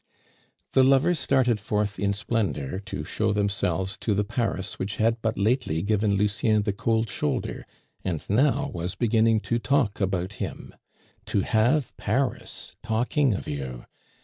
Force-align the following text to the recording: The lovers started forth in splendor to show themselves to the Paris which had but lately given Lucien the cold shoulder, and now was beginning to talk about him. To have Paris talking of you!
The 0.71 0.81
lovers 0.83 1.19
started 1.19 1.59
forth 1.59 1.99
in 1.99 2.13
splendor 2.15 2.79
to 2.87 3.03
show 3.03 3.31
themselves 3.33 3.97
to 3.97 4.15
the 4.15 4.23
Paris 4.23 4.79
which 4.79 4.95
had 4.95 5.21
but 5.21 5.37
lately 5.37 5.83
given 5.83 6.15
Lucien 6.15 6.63
the 6.63 6.73
cold 6.73 7.07
shoulder, 7.07 7.67
and 8.03 8.27
now 8.27 8.71
was 8.73 8.95
beginning 8.95 9.41
to 9.41 9.59
talk 9.59 10.01
about 10.01 10.33
him. 10.41 10.73
To 11.27 11.41
have 11.41 11.95
Paris 11.97 12.75
talking 12.81 13.35
of 13.35 13.47
you! 13.47 13.85